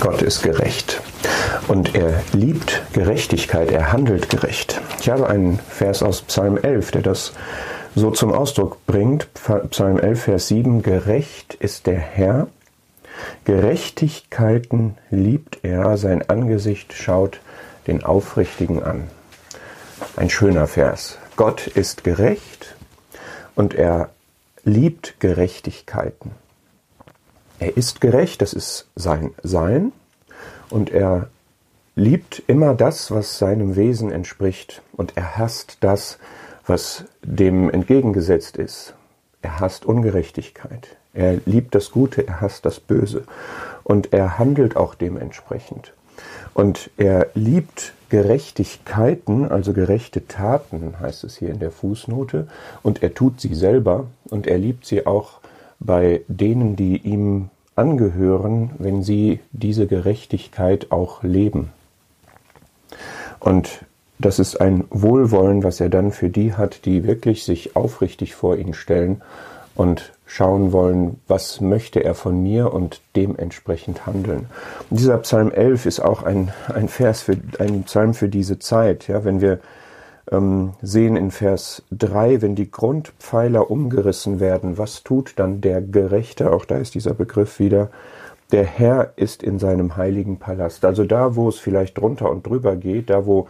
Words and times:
Gott 0.00 0.22
ist 0.22 0.42
gerecht. 0.42 1.00
Und 1.68 1.94
er 1.94 2.22
liebt 2.32 2.82
Gerechtigkeit, 2.92 3.70
er 3.70 3.92
handelt 3.92 4.28
gerecht. 4.28 4.80
Ich 5.00 5.10
habe 5.10 5.28
einen 5.28 5.58
Vers 5.68 6.02
aus 6.02 6.22
Psalm 6.22 6.56
11, 6.56 6.92
der 6.92 7.02
das 7.02 7.32
so 7.94 8.10
zum 8.10 8.32
Ausdruck 8.32 8.84
bringt. 8.86 9.28
Psalm 9.70 9.98
11, 9.98 10.22
Vers 10.22 10.48
7. 10.48 10.82
Gerecht 10.82 11.54
ist 11.54 11.86
der 11.86 11.98
Herr, 11.98 12.48
Gerechtigkeiten 13.44 14.96
liebt 15.10 15.60
er, 15.62 15.96
sein 15.96 16.28
Angesicht 16.28 16.92
schaut 16.92 17.40
den 17.86 18.04
Aufrichtigen 18.04 18.82
an. 18.82 19.04
Ein 20.16 20.30
schöner 20.30 20.66
Vers. 20.66 21.18
Gott 21.36 21.66
ist 21.66 22.04
gerecht 22.04 22.76
und 23.54 23.74
er 23.74 24.10
liebt 24.64 25.20
Gerechtigkeiten. 25.20 26.32
Er 27.58 27.76
ist 27.76 28.00
gerecht, 28.00 28.42
das 28.42 28.52
ist 28.52 28.88
sein 28.94 29.34
Sein, 29.42 29.92
und 30.70 30.90
er 30.90 31.28
liebt 31.94 32.42
immer 32.46 32.74
das, 32.74 33.10
was 33.10 33.38
seinem 33.38 33.76
Wesen 33.76 34.12
entspricht, 34.12 34.82
und 34.92 35.16
er 35.16 35.38
hasst 35.38 35.78
das, 35.80 36.18
was 36.66 37.04
dem 37.22 37.70
entgegengesetzt 37.70 38.56
ist. 38.56 38.94
Er 39.40 39.60
hasst 39.60 39.86
Ungerechtigkeit. 39.86 40.96
Er 41.14 41.38
liebt 41.46 41.74
das 41.74 41.90
Gute, 41.90 42.26
er 42.26 42.40
hasst 42.40 42.66
das 42.66 42.80
Böse. 42.80 43.24
Und 43.84 44.12
er 44.12 44.38
handelt 44.38 44.76
auch 44.76 44.94
dementsprechend. 44.94 45.92
Und 46.52 46.90
er 46.96 47.28
liebt 47.34 47.92
Gerechtigkeiten, 48.08 49.48
also 49.48 49.72
gerechte 49.72 50.26
Taten, 50.26 50.98
heißt 51.00 51.24
es 51.24 51.36
hier 51.36 51.50
in 51.50 51.60
der 51.60 51.70
Fußnote, 51.70 52.48
und 52.82 53.02
er 53.02 53.14
tut 53.14 53.40
sie 53.40 53.54
selber 53.54 54.06
und 54.28 54.46
er 54.46 54.58
liebt 54.58 54.86
sie 54.86 55.06
auch 55.06 55.40
bei 55.80 56.22
denen, 56.28 56.76
die 56.76 56.98
ihm 56.98 57.50
angehören, 57.74 58.70
wenn 58.78 59.02
sie 59.02 59.40
diese 59.52 59.86
Gerechtigkeit 59.86 60.90
auch 60.90 61.22
leben. 61.22 61.70
Und 63.38 63.84
das 64.18 64.38
ist 64.38 64.60
ein 64.60 64.84
Wohlwollen, 64.90 65.62
was 65.62 65.80
er 65.80 65.90
dann 65.90 66.10
für 66.10 66.30
die 66.30 66.54
hat, 66.54 66.86
die 66.86 67.04
wirklich 67.04 67.44
sich 67.44 67.76
aufrichtig 67.76 68.34
vor 68.34 68.56
ihn 68.56 68.72
stellen 68.72 69.22
und 69.74 70.12
schauen 70.24 70.72
wollen, 70.72 71.20
was 71.28 71.60
möchte 71.60 72.02
er 72.02 72.14
von 72.14 72.42
mir 72.42 72.72
und 72.72 73.02
dementsprechend 73.14 74.06
handeln. 74.06 74.46
Dieser 74.90 75.18
Psalm 75.18 75.52
11 75.52 75.86
ist 75.86 76.00
auch 76.00 76.22
ein, 76.22 76.52
ein 76.74 76.88
Vers 76.88 77.22
für, 77.22 77.36
ein 77.58 77.84
Psalm 77.84 78.14
für 78.14 78.28
diese 78.28 78.58
Zeit. 78.58 79.06
Ja, 79.06 79.24
wenn 79.24 79.42
wir 79.42 79.60
ähm, 80.30 80.72
sehen 80.82 81.16
in 81.16 81.30
Vers 81.30 81.82
3, 81.92 82.42
wenn 82.42 82.54
die 82.54 82.70
Grundpfeiler 82.70 83.70
umgerissen 83.70 84.40
werden, 84.40 84.78
was 84.78 85.02
tut 85.02 85.34
dann 85.36 85.60
der 85.60 85.80
Gerechte? 85.80 86.52
Auch 86.52 86.64
da 86.64 86.76
ist 86.78 86.94
dieser 86.94 87.14
Begriff 87.14 87.58
wieder. 87.58 87.90
Der 88.52 88.64
Herr 88.64 89.12
ist 89.16 89.42
in 89.42 89.58
seinem 89.58 89.96
heiligen 89.96 90.38
Palast. 90.38 90.84
Also 90.84 91.04
da, 91.04 91.36
wo 91.36 91.48
es 91.48 91.58
vielleicht 91.58 91.98
drunter 91.98 92.30
und 92.30 92.46
drüber 92.46 92.76
geht, 92.76 93.10
da, 93.10 93.26
wo 93.26 93.48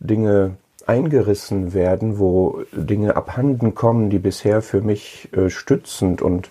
Dinge 0.00 0.56
eingerissen 0.86 1.72
werden, 1.72 2.18
wo 2.18 2.62
Dinge 2.72 3.16
abhanden 3.16 3.74
kommen, 3.74 4.10
die 4.10 4.18
bisher 4.18 4.60
für 4.60 4.82
mich 4.82 5.30
äh, 5.34 5.48
stützend 5.48 6.20
und 6.20 6.50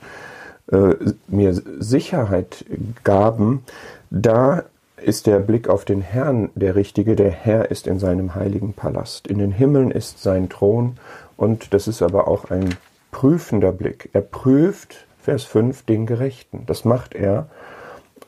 äh, 0.72 0.96
mir 1.28 1.54
Sicherheit 1.54 2.66
gaben, 3.04 3.64
da 4.10 4.64
ist 5.04 5.28
der 5.28 5.40
Blick 5.40 5.68
auf 5.68 5.86
den 5.86 6.02
Herrn 6.02 6.50
der 6.56 6.76
richtige. 6.76 7.16
Der 7.16 7.32
Herr 7.32 7.72
ist 7.72 7.88
in 7.88 8.00
seinem 8.00 8.36
heiligen 8.36 8.74
Palast. 8.74 9.28
In 9.28 9.38
den 9.38 9.52
Himmeln 9.52 9.92
ist 9.92 10.22
sein 10.22 10.50
Thron 10.50 10.98
und 11.38 11.74
das 11.74 11.88
ist 11.88 12.02
aber 12.02 12.28
auch 12.28 12.50
ein 12.50 12.76
prüfender 13.12 13.72
Blick. 13.72 14.10
Er 14.14 14.22
prüft, 14.22 15.06
Vers 15.22 15.44
5, 15.44 15.84
den 15.84 16.06
Gerechten. 16.06 16.64
Das 16.66 16.86
macht 16.86 17.16
er, 17.16 17.48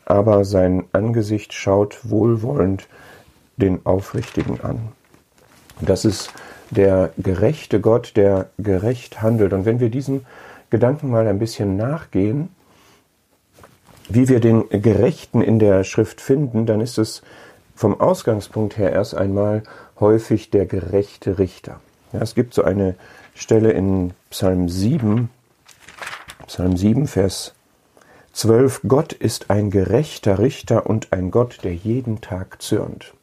aber 0.06 0.46
sein 0.46 0.86
Angesicht 0.92 1.54
schaut 1.54 2.10
wohlwollend 2.10 2.88
den 3.58 3.86
Aufrichtigen 3.86 4.62
an. 4.62 4.80
Das 5.82 6.06
ist 6.06 6.32
der 6.72 7.12
gerechte 7.18 7.82
Gott, 7.82 8.14
der 8.16 8.50
gerecht 8.58 9.22
handelt. 9.22 9.54
Und 9.54 9.66
wenn 9.66 9.80
wir 9.80 9.90
diesem 9.90 10.26
Gedanken 10.70 11.10
mal 11.10 11.28
ein 11.28 11.40
bisschen 11.40 11.76
nachgehen, 11.78 12.50
wie 14.10 14.30
wir 14.30 14.40
den 14.40 14.70
Gerechten 14.70 15.42
in 15.42 15.60
der 15.60 15.84
Schrift 15.84 16.22
finden, 16.22 16.66
dann 16.66 16.82
ist 16.82 16.98
es 16.98 17.22
vom 17.76 18.00
Ausgangspunkt 18.00 18.78
her 18.78 18.92
erst 18.92 19.16
einmal 19.16 19.64
häufig 20.00 20.50
der 20.50 20.66
gerechte 20.66 21.40
Richter. 21.40 21.80
Ja, 22.14 22.22
es 22.22 22.36
gibt 22.36 22.54
so 22.54 22.64
eine 22.64 22.96
Stelle 23.34 23.72
in 23.72 24.14
Psalm 24.30 24.70
7, 24.70 25.30
Psalm 26.48 26.78
7, 26.78 27.08
Vers 27.08 27.54
12, 28.34 28.82
Gott 28.88 29.14
ist 29.14 29.50
ein 29.50 29.72
gerechter 29.72 30.40
Richter 30.40 30.86
und 30.86 31.12
ein 31.12 31.32
Gott, 31.32 31.60
der 31.64 31.74
jeden 31.74 32.22
Tag 32.22 32.62
zürnt. 32.62 33.14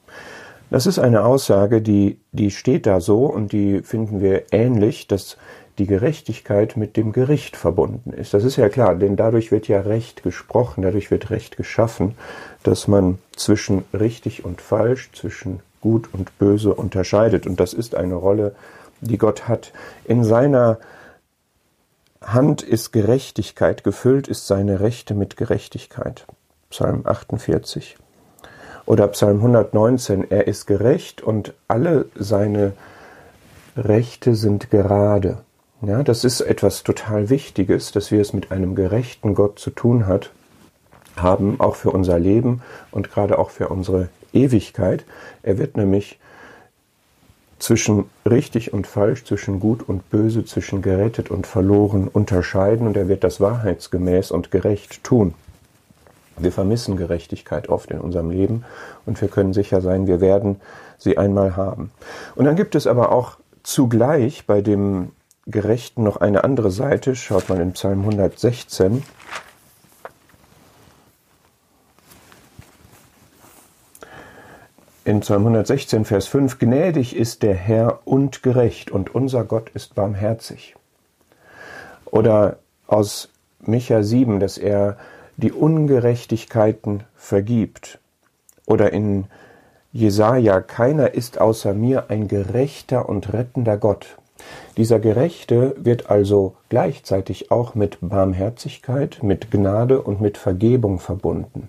Das 0.70 0.86
ist 0.86 0.98
eine 0.98 1.24
Aussage, 1.24 1.82
die, 1.82 2.18
die 2.32 2.50
steht 2.50 2.86
da 2.86 3.00
so 3.00 3.26
und 3.26 3.52
die 3.52 3.82
finden 3.82 4.22
wir 4.22 4.44
ähnlich, 4.52 5.06
dass 5.06 5.36
die 5.78 5.86
Gerechtigkeit 5.86 6.76
mit 6.76 6.96
dem 6.96 7.12
Gericht 7.12 7.56
verbunden 7.56 8.12
ist. 8.12 8.34
Das 8.34 8.44
ist 8.44 8.56
ja 8.56 8.68
klar, 8.68 8.94
denn 8.94 9.16
dadurch 9.16 9.50
wird 9.50 9.68
ja 9.68 9.80
Recht 9.80 10.22
gesprochen, 10.22 10.82
dadurch 10.82 11.10
wird 11.10 11.30
Recht 11.30 11.56
geschaffen, 11.56 12.14
dass 12.62 12.88
man 12.88 13.18
zwischen 13.34 13.84
richtig 13.92 14.44
und 14.44 14.60
falsch, 14.60 15.10
zwischen 15.12 15.60
gut 15.80 16.10
und 16.12 16.38
böse 16.38 16.74
unterscheidet. 16.74 17.46
Und 17.46 17.58
das 17.58 17.72
ist 17.72 17.94
eine 17.94 18.14
Rolle, 18.14 18.54
die 19.00 19.18
Gott 19.18 19.48
hat. 19.48 19.72
In 20.04 20.24
seiner 20.24 20.78
Hand 22.22 22.62
ist 22.62 22.92
Gerechtigkeit, 22.92 23.82
gefüllt 23.82 24.28
ist 24.28 24.46
seine 24.46 24.80
Rechte 24.80 25.14
mit 25.14 25.36
Gerechtigkeit. 25.36 26.26
Psalm 26.70 27.02
48. 27.04 27.96
Oder 28.86 29.08
Psalm 29.08 29.38
119, 29.38 30.30
er 30.30 30.46
ist 30.46 30.66
gerecht 30.66 31.22
und 31.22 31.54
alle 31.68 32.06
seine 32.14 32.72
Rechte 33.76 34.34
sind 34.34 34.70
gerade. 34.70 35.38
Ja, 35.84 36.04
das 36.04 36.22
ist 36.22 36.40
etwas 36.40 36.84
total 36.84 37.28
Wichtiges, 37.28 37.90
dass 37.90 38.12
wir 38.12 38.20
es 38.20 38.32
mit 38.32 38.52
einem 38.52 38.76
gerechten 38.76 39.34
Gott 39.34 39.58
zu 39.58 39.70
tun 39.70 40.06
hat, 40.06 40.30
haben, 41.16 41.58
auch 41.58 41.74
für 41.74 41.90
unser 41.90 42.20
Leben 42.20 42.62
und 42.92 43.10
gerade 43.10 43.36
auch 43.36 43.50
für 43.50 43.66
unsere 43.66 44.08
Ewigkeit. 44.32 45.04
Er 45.42 45.58
wird 45.58 45.76
nämlich 45.76 46.20
zwischen 47.58 48.04
richtig 48.24 48.72
und 48.72 48.86
falsch, 48.86 49.24
zwischen 49.24 49.58
gut 49.58 49.88
und 49.88 50.08
böse, 50.08 50.44
zwischen 50.44 50.82
gerettet 50.82 51.32
und 51.32 51.48
verloren 51.48 52.06
unterscheiden 52.06 52.86
und 52.86 52.96
er 52.96 53.08
wird 53.08 53.24
das 53.24 53.40
wahrheitsgemäß 53.40 54.30
und 54.30 54.52
gerecht 54.52 55.02
tun. 55.02 55.34
Wir 56.36 56.52
vermissen 56.52 56.96
Gerechtigkeit 56.96 57.68
oft 57.68 57.90
in 57.90 57.98
unserem 57.98 58.30
Leben 58.30 58.64
und 59.04 59.20
wir 59.20 59.28
können 59.28 59.52
sicher 59.52 59.80
sein, 59.80 60.06
wir 60.06 60.20
werden 60.20 60.60
sie 60.96 61.18
einmal 61.18 61.56
haben. 61.56 61.90
Und 62.36 62.44
dann 62.44 62.54
gibt 62.54 62.76
es 62.76 62.86
aber 62.86 63.10
auch 63.10 63.38
zugleich 63.64 64.46
bei 64.46 64.60
dem 64.60 65.10
Gerechten 65.46 66.04
noch 66.04 66.18
eine 66.18 66.44
andere 66.44 66.70
Seite. 66.70 67.16
Schaut 67.16 67.48
mal 67.48 67.60
in 67.60 67.72
Psalm 67.72 68.00
116. 68.00 69.02
In 75.04 75.20
Psalm 75.20 75.42
116, 75.42 76.04
Vers 76.04 76.28
5, 76.28 76.60
Gnädig 76.60 77.16
ist 77.16 77.42
der 77.42 77.54
Herr 77.54 78.00
und 78.04 78.44
gerecht 78.44 78.92
und 78.92 79.12
unser 79.12 79.42
Gott 79.42 79.70
ist 79.70 79.96
barmherzig. 79.96 80.76
Oder 82.04 82.58
aus 82.86 83.28
Micha 83.58 84.04
7, 84.04 84.38
dass 84.38 84.58
er 84.58 84.96
die 85.36 85.50
Ungerechtigkeiten 85.50 87.02
vergibt. 87.16 87.98
Oder 88.64 88.92
in 88.92 89.24
Jesaja, 89.92 90.60
keiner 90.60 91.14
ist 91.14 91.40
außer 91.40 91.74
mir 91.74 92.08
ein 92.08 92.28
gerechter 92.28 93.08
und 93.08 93.32
rettender 93.32 93.78
Gott. 93.78 94.18
Dieser 94.76 94.98
Gerechte 94.98 95.74
wird 95.78 96.10
also 96.10 96.54
gleichzeitig 96.68 97.50
auch 97.50 97.74
mit 97.74 97.98
Barmherzigkeit, 98.00 99.22
mit 99.22 99.50
Gnade 99.50 100.00
und 100.00 100.20
mit 100.20 100.38
Vergebung 100.38 100.98
verbunden. 100.98 101.68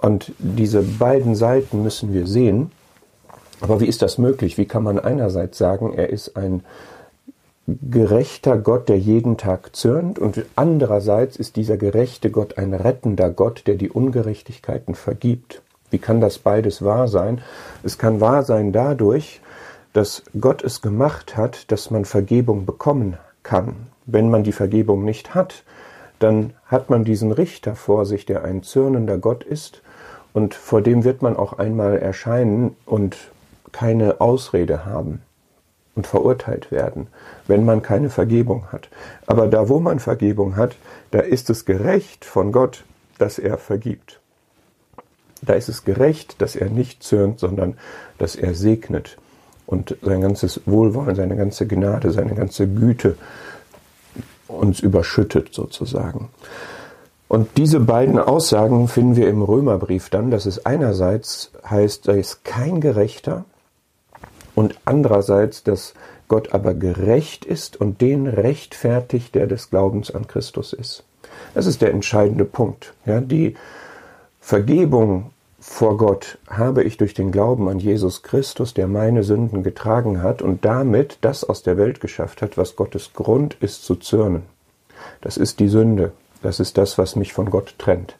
Und 0.00 0.32
diese 0.38 0.82
beiden 0.82 1.34
Seiten 1.34 1.82
müssen 1.82 2.12
wir 2.12 2.26
sehen. 2.26 2.70
Aber 3.60 3.80
wie 3.80 3.86
ist 3.86 4.02
das 4.02 4.18
möglich? 4.18 4.58
Wie 4.58 4.66
kann 4.66 4.82
man 4.82 4.98
einerseits 4.98 5.58
sagen, 5.58 5.94
er 5.94 6.10
ist 6.10 6.36
ein 6.36 6.62
gerechter 7.66 8.58
Gott, 8.58 8.88
der 8.88 8.98
jeden 8.98 9.36
Tag 9.36 9.74
zürnt, 9.74 10.18
und 10.18 10.44
andererseits 10.54 11.36
ist 11.36 11.56
dieser 11.56 11.76
gerechte 11.76 12.30
Gott 12.30 12.58
ein 12.58 12.74
rettender 12.74 13.30
Gott, 13.30 13.64
der 13.66 13.74
die 13.74 13.90
Ungerechtigkeiten 13.90 14.94
vergibt. 14.94 15.62
Wie 15.90 15.98
kann 15.98 16.20
das 16.20 16.38
beides 16.38 16.84
wahr 16.84 17.08
sein? 17.08 17.40
Es 17.82 17.98
kann 17.98 18.20
wahr 18.20 18.44
sein 18.44 18.72
dadurch, 18.72 19.40
dass 19.96 20.22
Gott 20.38 20.62
es 20.62 20.82
gemacht 20.82 21.38
hat, 21.38 21.72
dass 21.72 21.90
man 21.90 22.04
Vergebung 22.04 22.66
bekommen 22.66 23.16
kann. 23.42 23.88
Wenn 24.04 24.28
man 24.28 24.44
die 24.44 24.52
Vergebung 24.52 25.06
nicht 25.06 25.34
hat, 25.34 25.64
dann 26.18 26.52
hat 26.66 26.90
man 26.90 27.04
diesen 27.04 27.32
Richter 27.32 27.74
vor 27.74 28.04
sich, 28.04 28.26
der 28.26 28.44
ein 28.44 28.62
zürnender 28.62 29.16
Gott 29.16 29.42
ist, 29.42 29.80
und 30.34 30.54
vor 30.54 30.82
dem 30.82 31.04
wird 31.04 31.22
man 31.22 31.34
auch 31.34 31.54
einmal 31.54 31.96
erscheinen 31.96 32.76
und 32.84 33.16
keine 33.72 34.20
Ausrede 34.20 34.84
haben 34.84 35.22
und 35.94 36.06
verurteilt 36.06 36.70
werden, 36.70 37.06
wenn 37.46 37.64
man 37.64 37.80
keine 37.80 38.10
Vergebung 38.10 38.70
hat. 38.72 38.90
Aber 39.26 39.46
da, 39.46 39.70
wo 39.70 39.80
man 39.80 39.98
Vergebung 39.98 40.56
hat, 40.56 40.76
da 41.10 41.20
ist 41.20 41.48
es 41.48 41.64
gerecht 41.64 42.26
von 42.26 42.52
Gott, 42.52 42.84
dass 43.16 43.38
er 43.38 43.56
vergibt. 43.56 44.20
Da 45.40 45.54
ist 45.54 45.70
es 45.70 45.84
gerecht, 45.84 46.42
dass 46.42 46.54
er 46.54 46.68
nicht 46.68 47.02
zürnt, 47.02 47.40
sondern 47.40 47.78
dass 48.18 48.36
er 48.36 48.54
segnet 48.54 49.16
und 49.66 49.96
sein 50.02 50.20
ganzes 50.20 50.60
Wohlwollen, 50.66 51.16
seine 51.16 51.36
ganze 51.36 51.66
Gnade, 51.66 52.10
seine 52.10 52.34
ganze 52.34 52.68
Güte 52.68 53.16
uns 54.48 54.80
überschüttet 54.80 55.52
sozusagen. 55.52 56.28
Und 57.28 57.48
diese 57.56 57.80
beiden 57.80 58.18
Aussagen 58.18 58.86
finden 58.86 59.16
wir 59.16 59.28
im 59.28 59.42
Römerbrief 59.42 60.10
dann, 60.10 60.30
dass 60.30 60.46
es 60.46 60.64
einerseits 60.64 61.50
heißt, 61.68 62.06
da 62.06 62.12
ist 62.12 62.44
kein 62.44 62.80
Gerechter 62.80 63.44
und 64.54 64.78
andererseits, 64.84 65.64
dass 65.64 65.94
Gott 66.28 66.54
aber 66.54 66.74
gerecht 66.74 67.44
ist 67.44 67.80
und 67.80 68.00
den 68.00 68.26
rechtfertigt, 68.26 69.34
der 69.34 69.46
des 69.46 69.70
Glaubens 69.70 70.12
an 70.12 70.28
Christus 70.28 70.72
ist. 70.72 71.04
Das 71.54 71.66
ist 71.66 71.82
der 71.82 71.90
entscheidende 71.90 72.44
Punkt. 72.44 72.94
Ja, 73.04 73.20
die 73.20 73.56
Vergebung 74.40 75.30
vor 75.68 75.98
Gott 75.98 76.38
habe 76.48 76.84
ich 76.84 76.96
durch 76.96 77.12
den 77.12 77.30
Glauben 77.32 77.68
an 77.68 77.78
Jesus 77.78 78.22
Christus, 78.22 78.72
der 78.72 78.86
meine 78.86 79.22
Sünden 79.22 79.62
getragen 79.62 80.22
hat 80.22 80.40
und 80.40 80.64
damit 80.64 81.18
das 81.20 81.44
aus 81.44 81.62
der 81.62 81.76
Welt 81.76 82.00
geschafft 82.00 82.40
hat, 82.40 82.56
was 82.56 82.76
Gottes 82.76 83.12
Grund 83.12 83.58
ist 83.60 83.84
zu 83.84 83.96
zürnen. 83.96 84.44
Das 85.20 85.36
ist 85.36 85.60
die 85.60 85.68
Sünde. 85.68 86.12
Das 86.40 86.60
ist 86.60 86.78
das, 86.78 86.96
was 86.96 87.14
mich 87.14 87.34
von 87.34 87.50
Gott 87.50 87.74
trennt. 87.76 88.16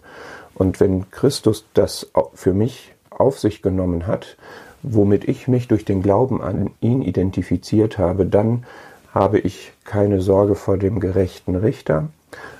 Und 0.54 0.80
wenn 0.80 1.10
Christus 1.10 1.64
das 1.72 2.10
für 2.34 2.52
mich 2.52 2.92
auf 3.08 3.38
sich 3.38 3.62
genommen 3.62 4.06
hat, 4.06 4.36
womit 4.82 5.26
ich 5.26 5.48
mich 5.48 5.66
durch 5.66 5.86
den 5.86 6.02
Glauben 6.02 6.42
an 6.42 6.72
ihn 6.80 7.00
identifiziert 7.00 7.96
habe, 7.96 8.26
dann 8.26 8.66
habe 9.14 9.38
ich 9.38 9.72
keine 9.84 10.20
Sorge 10.20 10.56
vor 10.56 10.76
dem 10.76 11.00
gerechten 11.00 11.54
Richter, 11.54 12.08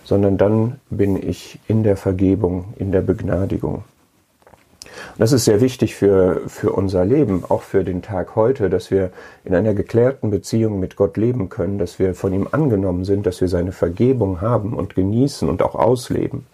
sondern 0.04 0.38
dann 0.38 0.80
bin 0.88 1.16
ich 1.16 1.58
in 1.68 1.82
der 1.82 1.98
Vergebung, 1.98 2.72
in 2.78 2.92
der 2.92 3.02
Begnadigung. 3.02 3.84
Und 5.12 5.20
das 5.20 5.32
ist 5.32 5.44
sehr 5.44 5.60
wichtig 5.60 5.94
für, 5.94 6.42
für 6.46 6.72
unser 6.72 7.04
Leben, 7.04 7.44
auch 7.48 7.62
für 7.62 7.84
den 7.84 8.02
Tag 8.02 8.36
heute, 8.36 8.70
dass 8.70 8.90
wir 8.90 9.10
in 9.44 9.54
einer 9.54 9.74
geklärten 9.74 10.30
Beziehung 10.30 10.80
mit 10.80 10.96
Gott 10.96 11.16
leben 11.16 11.48
können, 11.48 11.78
dass 11.78 11.98
wir 11.98 12.14
von 12.14 12.32
ihm 12.32 12.48
angenommen 12.50 13.04
sind, 13.04 13.26
dass 13.26 13.40
wir 13.40 13.48
seine 13.48 13.72
Vergebung 13.72 14.40
haben 14.40 14.72
und 14.72 14.94
genießen 14.94 15.48
und 15.48 15.62
auch 15.62 15.74
ausleben. 15.74 16.46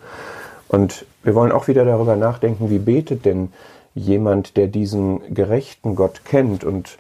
Und 0.69 1.05
wir 1.23 1.35
wollen 1.35 1.53
auch 1.53 1.69
wieder 1.69 1.85
darüber 1.85 2.17
nachdenken, 2.17 2.71
wie 2.71 2.79
betet 2.79 3.25
denn 3.25 3.53
jemand, 3.95 4.57
der 4.57 4.69
diesen 4.69 5.35
gerechten 5.35 5.95
Gott 5.97 6.25
kennt. 6.25 6.65
Und 6.65 6.99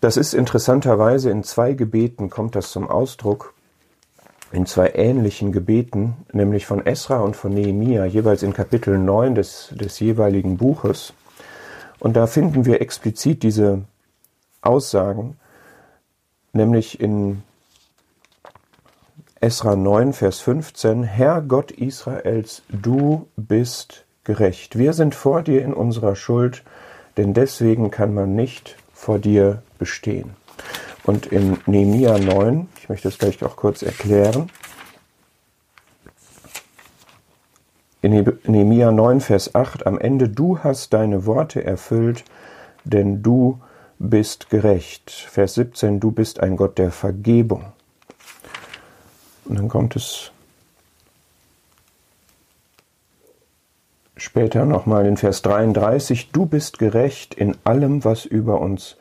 das 0.00 0.16
ist 0.16 0.34
interessanterweise 0.34 1.30
in 1.30 1.44
zwei 1.44 1.72
Gebeten 1.72 2.30
kommt 2.30 2.54
das 2.54 2.70
zum 2.70 2.88
Ausdruck 2.88 3.54
in 4.52 4.66
zwei 4.66 4.92
ähnlichen 4.94 5.52
Gebeten, 5.52 6.16
nämlich 6.32 6.66
von 6.66 6.84
Esra 6.86 7.18
und 7.18 7.36
von 7.36 7.52
Nehemia, 7.52 8.06
jeweils 8.06 8.42
in 8.42 8.54
Kapitel 8.54 8.98
9 8.98 9.34
des, 9.34 9.72
des 9.72 10.00
jeweiligen 10.00 10.56
Buches. 10.56 11.12
Und 11.98 12.16
da 12.16 12.26
finden 12.26 12.64
wir 12.64 12.80
explizit 12.80 13.42
diese 13.42 13.82
Aussagen, 14.62 15.36
nämlich 16.52 17.00
in 17.00 17.42
Esra 19.40 19.76
9, 19.76 20.14
Vers 20.14 20.40
15, 20.40 21.04
Herr 21.04 21.42
Gott 21.42 21.70
Israels, 21.70 22.62
du 22.68 23.28
bist 23.36 24.04
gerecht. 24.24 24.76
Wir 24.78 24.94
sind 24.94 25.14
vor 25.14 25.42
dir 25.42 25.62
in 25.62 25.72
unserer 25.72 26.16
Schuld, 26.16 26.64
denn 27.16 27.34
deswegen 27.34 27.90
kann 27.90 28.14
man 28.14 28.34
nicht 28.34 28.76
vor 28.92 29.18
dir 29.18 29.62
bestehen. 29.78 30.30
Und 31.04 31.26
in 31.26 31.58
Nehemia 31.66 32.18
9, 32.18 32.68
ich 32.80 32.88
möchte 32.88 33.08
das 33.08 33.18
gleich 33.18 33.42
auch 33.42 33.56
kurz 33.56 33.82
erklären, 33.82 34.50
in 38.00 38.12
Nehemia 38.44 38.92
9, 38.92 39.20
Vers 39.20 39.54
8, 39.54 39.86
am 39.86 39.98
Ende, 39.98 40.28
du 40.28 40.60
hast 40.60 40.92
deine 40.92 41.26
Worte 41.26 41.64
erfüllt, 41.64 42.24
denn 42.84 43.22
du 43.22 43.60
bist 43.98 44.50
gerecht. 44.50 45.10
Vers 45.10 45.54
17, 45.54 45.98
du 45.98 46.12
bist 46.12 46.40
ein 46.40 46.56
Gott 46.56 46.78
der 46.78 46.92
Vergebung. 46.92 47.72
Und 49.46 49.58
dann 49.58 49.68
kommt 49.68 49.96
es 49.96 50.30
später 54.16 54.64
nochmal 54.64 55.06
in 55.06 55.16
Vers 55.16 55.42
33, 55.42 56.30
du 56.30 56.46
bist 56.46 56.78
gerecht 56.78 57.34
in 57.34 57.56
allem, 57.64 58.04
was 58.04 58.24
über 58.24 58.60
uns 58.60 58.96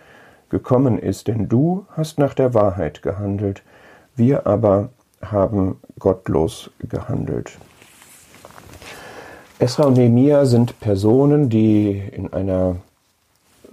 gekommen 0.50 0.98
ist, 0.98 1.28
denn 1.28 1.48
du 1.48 1.86
hast 1.92 2.20
nach 2.20 2.34
der 2.34 2.54
Wahrheit 2.54 3.02
gehandelt, 3.02 3.64
wir 4.16 4.48
aber 4.48 4.90
haben 5.22 5.80
gottlos 6.00 6.70
gehandelt. 6.80 7.58
Esra 9.60 9.86
und 9.86 9.98
Nehemia 9.98 10.46
sind 10.46 10.80
Personen, 10.80 11.50
die 11.50 12.00
in 12.12 12.32
einer 12.32 12.78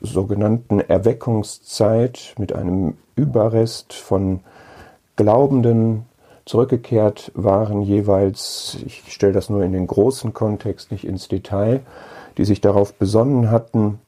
sogenannten 0.00 0.81
Erweckungszeit 0.81 2.35
mit 2.38 2.55
einem 2.55 2.94
Überrest 3.17 3.93
von 3.93 4.41
Glaubenden 5.17 6.06
zurückgekehrt 6.47 7.32
waren, 7.35 7.82
jeweils, 7.82 8.79
ich 8.85 9.05
stelle 9.12 9.32
das 9.32 9.49
nur 9.49 9.62
in 9.62 9.73
den 9.73 9.87
großen 9.87 10.35
Kontext, 10.35 10.91
nicht 10.91 11.05
ins 11.05 11.29
Detail, 11.29 11.81
die 12.37 12.44
sich 12.44 12.61
darauf 12.61 12.94
besonnen 12.94 13.50
hatten 13.50 14.00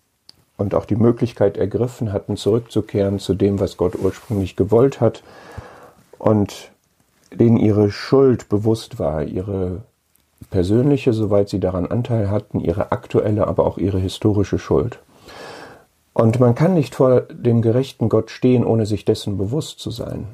und 0.56 0.74
auch 0.74 0.84
die 0.84 0.96
Möglichkeit 0.96 1.56
ergriffen 1.56 2.12
hatten, 2.12 2.36
zurückzukehren 2.36 3.18
zu 3.18 3.34
dem, 3.34 3.60
was 3.60 3.76
Gott 3.76 3.94
ursprünglich 3.96 4.56
gewollt 4.56 5.00
hat 5.00 5.22
und 6.18 6.70
denen 7.32 7.56
ihre 7.56 7.90
Schuld 7.90 8.48
bewusst 8.48 8.98
war, 8.98 9.22
ihre 9.22 9.82
persönliche, 10.50 11.12
soweit 11.12 11.48
sie 11.48 11.60
daran 11.60 11.86
Anteil 11.86 12.30
hatten, 12.30 12.60
ihre 12.60 12.92
aktuelle, 12.92 13.46
aber 13.46 13.66
auch 13.66 13.78
ihre 13.78 13.98
historische 13.98 14.58
Schuld. 14.58 14.98
Und 16.12 16.40
man 16.40 16.54
kann 16.54 16.72
nicht 16.74 16.94
vor 16.94 17.22
dem 17.22 17.60
gerechten 17.60 18.08
Gott 18.08 18.30
stehen, 18.30 18.64
ohne 18.64 18.86
sich 18.86 19.04
dessen 19.04 19.36
bewusst 19.36 19.80
zu 19.80 19.90
sein. 19.90 20.28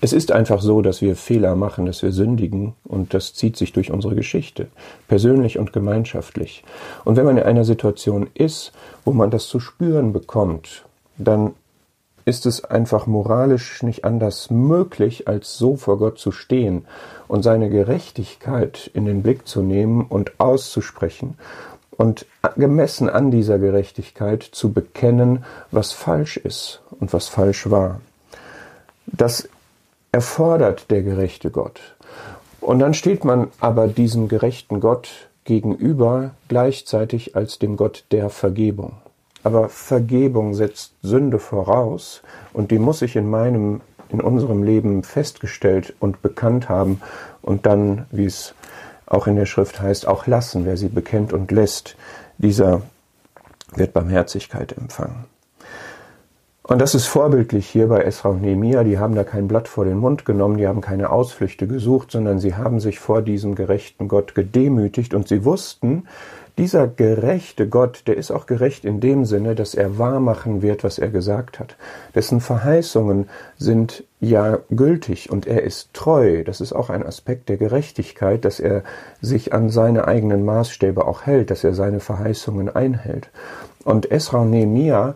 Es 0.00 0.12
ist 0.12 0.30
einfach 0.30 0.60
so, 0.60 0.80
dass 0.80 1.00
wir 1.02 1.16
Fehler 1.16 1.56
machen, 1.56 1.86
dass 1.86 2.02
wir 2.02 2.12
sündigen 2.12 2.74
und 2.84 3.14
das 3.14 3.34
zieht 3.34 3.56
sich 3.56 3.72
durch 3.72 3.90
unsere 3.90 4.14
Geschichte, 4.14 4.68
persönlich 5.08 5.58
und 5.58 5.72
gemeinschaftlich. 5.72 6.62
Und 7.04 7.16
wenn 7.16 7.26
man 7.26 7.36
in 7.36 7.42
einer 7.42 7.64
Situation 7.64 8.28
ist, 8.34 8.72
wo 9.04 9.12
man 9.12 9.30
das 9.30 9.48
zu 9.48 9.58
spüren 9.58 10.12
bekommt, 10.12 10.84
dann 11.16 11.54
ist 12.24 12.46
es 12.46 12.64
einfach 12.64 13.06
moralisch 13.06 13.82
nicht 13.82 14.04
anders 14.04 14.50
möglich, 14.50 15.26
als 15.26 15.56
so 15.56 15.76
vor 15.76 15.98
Gott 15.98 16.18
zu 16.18 16.30
stehen 16.30 16.84
und 17.26 17.42
seine 17.42 17.70
Gerechtigkeit 17.70 18.90
in 18.94 19.04
den 19.04 19.22
Blick 19.22 19.48
zu 19.48 19.62
nehmen 19.62 20.04
und 20.06 20.38
auszusprechen 20.38 21.38
und 21.96 22.26
gemessen 22.56 23.08
an 23.08 23.30
dieser 23.30 23.58
Gerechtigkeit 23.58 24.42
zu 24.42 24.72
bekennen, 24.72 25.44
was 25.72 25.92
falsch 25.92 26.36
ist 26.36 26.82
und 27.00 27.12
was 27.12 27.26
falsch 27.26 27.70
war. 27.70 28.00
Das 29.06 29.48
erfordert 30.12 30.90
der 30.90 31.02
gerechte 31.02 31.50
Gott. 31.50 31.80
Und 32.60 32.80
dann 32.80 32.94
steht 32.94 33.24
man 33.24 33.48
aber 33.60 33.88
diesem 33.88 34.28
gerechten 34.28 34.80
Gott 34.80 35.28
gegenüber 35.44 36.32
gleichzeitig 36.48 37.36
als 37.36 37.58
dem 37.58 37.76
Gott 37.76 38.04
der 38.10 38.28
Vergebung. 38.30 38.92
Aber 39.44 39.68
Vergebung 39.68 40.54
setzt 40.54 40.94
Sünde 41.02 41.38
voraus 41.38 42.22
und 42.52 42.70
die 42.70 42.78
muss 42.78 43.02
ich 43.02 43.16
in 43.16 43.30
meinem, 43.30 43.80
in 44.10 44.20
unserem 44.20 44.62
Leben 44.62 45.02
festgestellt 45.04 45.94
und 46.00 46.20
bekannt 46.20 46.68
haben 46.68 47.00
und 47.40 47.64
dann, 47.64 48.06
wie 48.10 48.26
es 48.26 48.54
auch 49.06 49.26
in 49.26 49.36
der 49.36 49.46
Schrift 49.46 49.80
heißt, 49.80 50.06
auch 50.06 50.26
lassen. 50.26 50.66
Wer 50.66 50.76
sie 50.76 50.88
bekennt 50.88 51.32
und 51.32 51.50
lässt, 51.50 51.96
dieser 52.36 52.82
wird 53.74 53.92
Barmherzigkeit 53.92 54.76
empfangen. 54.76 55.24
Und 56.68 56.82
das 56.82 56.94
ist 56.94 57.06
vorbildlich 57.06 57.66
hier 57.66 57.88
bei 57.88 58.02
Esra 58.02 58.28
und 58.28 58.42
Nehemia. 58.42 58.84
Die 58.84 58.98
haben 58.98 59.14
da 59.14 59.24
kein 59.24 59.48
Blatt 59.48 59.68
vor 59.68 59.86
den 59.86 59.96
Mund 59.96 60.26
genommen, 60.26 60.58
die 60.58 60.68
haben 60.68 60.82
keine 60.82 61.08
Ausflüchte 61.08 61.66
gesucht, 61.66 62.10
sondern 62.10 62.40
sie 62.40 62.56
haben 62.56 62.78
sich 62.78 62.98
vor 62.98 63.22
diesem 63.22 63.54
gerechten 63.54 64.06
Gott 64.06 64.34
gedemütigt 64.34 65.14
und 65.14 65.28
sie 65.28 65.46
wussten, 65.46 66.06
dieser 66.58 66.86
gerechte 66.86 67.68
Gott, 67.68 68.02
der 68.06 68.18
ist 68.18 68.30
auch 68.30 68.44
gerecht 68.44 68.84
in 68.84 69.00
dem 69.00 69.24
Sinne, 69.24 69.54
dass 69.54 69.74
er 69.74 69.96
wahrmachen 69.96 70.60
wird, 70.60 70.84
was 70.84 70.98
er 70.98 71.08
gesagt 71.08 71.58
hat. 71.58 71.76
Dessen 72.14 72.40
Verheißungen 72.40 73.30
sind 73.56 74.04
ja 74.20 74.58
gültig 74.68 75.30
und 75.30 75.46
er 75.46 75.62
ist 75.62 75.94
treu. 75.94 76.44
Das 76.44 76.60
ist 76.60 76.74
auch 76.74 76.90
ein 76.90 77.06
Aspekt 77.06 77.48
der 77.48 77.56
Gerechtigkeit, 77.56 78.44
dass 78.44 78.60
er 78.60 78.82
sich 79.22 79.54
an 79.54 79.70
seine 79.70 80.06
eigenen 80.06 80.44
Maßstäbe 80.44 81.06
auch 81.06 81.24
hält, 81.24 81.50
dass 81.50 81.64
er 81.64 81.72
seine 81.72 82.00
Verheißungen 82.00 82.68
einhält. 82.68 83.30
Und 83.84 84.10
Esra 84.10 84.42
und 84.42 84.50
Nehemia 84.50 85.14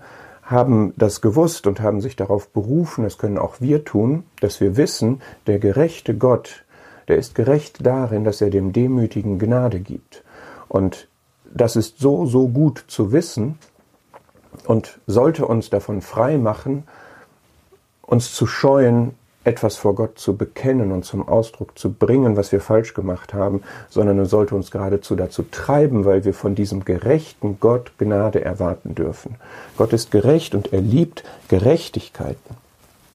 haben 0.53 0.93
das 0.97 1.21
gewusst 1.21 1.67
und 1.67 1.81
haben 1.81 2.01
sich 2.01 2.15
darauf 2.15 2.49
berufen, 2.49 3.05
das 3.05 3.19
können 3.19 3.39
auch 3.39 3.61
wir 3.61 3.85
tun, 3.85 4.25
dass 4.41 4.61
wir 4.61 4.77
wissen, 4.77 5.21
der 5.47 5.59
gerechte 5.59 6.17
Gott, 6.17 6.65
der 7.09 7.17
ist 7.17 7.35
gerecht 7.35 7.85
darin, 7.85 8.25
dass 8.25 8.41
er 8.41 8.51
dem 8.51 8.73
Demütigen 8.73 9.39
Gnade 9.39 9.81
gibt. 9.81 10.23
Und 10.69 11.09
das 11.53 11.77
ist 11.77 11.99
so, 11.99 12.27
so 12.27 12.49
gut 12.49 12.85
zu 12.87 13.13
wissen 13.13 13.59
und 14.67 15.01
sollte 15.07 15.47
uns 15.47 15.71
davon 15.71 16.01
frei 16.01 16.39
machen, 16.39 16.85
uns 18.03 18.35
zu 18.35 18.47
scheuen, 18.47 19.15
etwas 19.45 19.77
vor 19.77 19.95
Gott 19.95 20.19
zu 20.19 20.37
bekennen 20.37 20.93
und 20.93 21.05
zum 21.05 21.27
Ausdruck 21.27 21.79
zu 21.79 21.93
bringen, 21.93 22.37
was 22.37 22.53
wir 22.53 22.61
falsch 22.61 22.95
gemacht 22.95 23.35
haben, 23.35 23.63
sondern 23.89 24.19
er 24.19 24.27
sollte 24.27 24.55
uns 24.55 24.71
geradezu 24.71 25.17
dazu 25.17 25.45
treiben, 25.51 26.05
weil 26.05 26.25
wir 26.25 26.35
von 26.35 26.55
diesem 26.55 26.85
gerechten 26.85 27.59
Gott 27.61 27.93
Gnade 27.99 28.45
erwarten 28.45 28.95
dürfen. 28.95 29.37
Gott 29.77 29.93
ist 29.93 30.11
gerecht 30.11 30.55
und 30.55 30.73
er 30.73 30.81
liebt 30.81 31.25
Gerechtigkeiten. 31.49 32.57